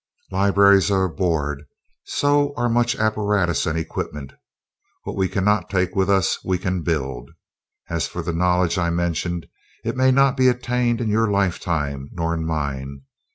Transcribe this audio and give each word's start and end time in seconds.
"Libraries 0.31 0.89
are 0.89 1.03
aboard, 1.03 1.61
so 2.05 2.55
are 2.57 2.67
much 2.67 2.95
apparatus 2.95 3.67
and 3.67 3.77
equipment. 3.77 4.33
What 5.03 5.15
we 5.15 5.29
cannot 5.29 5.69
take 5.69 5.95
with 5.95 6.09
us 6.09 6.39
we 6.43 6.57
can 6.57 6.81
build. 6.81 7.29
As 7.87 8.07
for 8.07 8.23
the 8.23 8.33
knowledge 8.33 8.79
I 8.79 8.89
mentioned, 8.89 9.45
it 9.85 9.95
may 9.95 10.09
not 10.09 10.37
be 10.37 10.47
attained 10.47 11.01
in 11.01 11.09
your 11.09 11.29
lifetime 11.29 12.09
nor 12.13 12.33
in 12.33 12.47
mine. 12.47 13.03